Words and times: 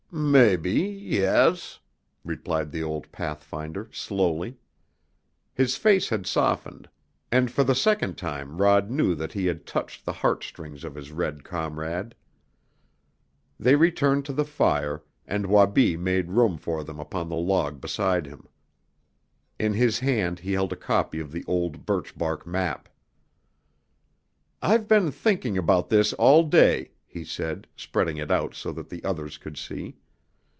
"Mebby 0.13 0.73
yes," 0.81 1.79
replied 2.25 2.73
the 2.73 2.83
old 2.83 3.09
pathfinder 3.13 3.89
slowly. 3.93 4.57
His 5.53 5.77
face 5.77 6.09
had 6.09 6.27
softened, 6.27 6.89
and 7.31 7.49
for 7.49 7.63
the 7.63 7.73
second 7.73 8.17
time 8.17 8.57
Rod 8.61 8.89
knew 8.91 9.15
that 9.15 9.31
he 9.31 9.45
had 9.45 9.65
touched 9.65 10.03
the 10.03 10.11
heartstrings 10.11 10.83
of 10.83 10.95
his 10.95 11.13
red 11.13 11.45
comrade. 11.45 12.13
They 13.57 13.75
returned 13.77 14.25
to 14.25 14.33
the 14.33 14.43
fire, 14.43 15.01
and 15.25 15.45
Wabi 15.47 15.95
made 15.95 16.31
room 16.31 16.57
for 16.57 16.83
them 16.83 16.99
upon 16.99 17.29
the 17.29 17.37
log 17.37 17.79
beside 17.79 18.25
him. 18.25 18.49
In 19.57 19.71
his 19.71 19.99
hand 19.99 20.39
he 20.39 20.51
held 20.51 20.73
a 20.73 20.77
copy 20.77 21.21
of 21.21 21.31
the 21.31 21.45
old 21.47 21.85
birch 21.85 22.17
bark 22.17 22.45
map. 22.45 22.89
"I've 24.61 24.89
been 24.89 25.09
thinking 25.09 25.57
about 25.57 25.87
this 25.87 26.11
all 26.11 26.43
day," 26.43 26.91
he 27.07 27.23
said, 27.23 27.67
spreading 27.75 28.17
it 28.17 28.31
out 28.31 28.53
so 28.55 28.71
that 28.71 28.89
the 28.89 29.03
others 29.05 29.37
could 29.37 29.57
see. 29.57 29.97